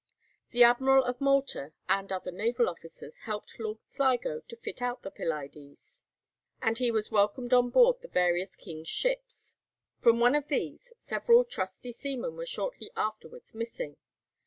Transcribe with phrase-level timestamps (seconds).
[0.49, 5.11] The admiral at Malta and other naval officers helped Lord Sligo to fit out the
[5.11, 6.01] 'Pylades,'
[6.59, 9.57] and he was welcomed on board the various king's ships.
[9.99, 13.97] From one of these several trusty seamen were shortly afterwards missing.